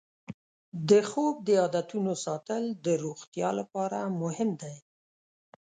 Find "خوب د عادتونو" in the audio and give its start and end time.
1.09-2.13